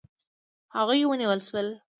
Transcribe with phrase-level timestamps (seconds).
[0.77, 1.67] هغوی ونیول شول.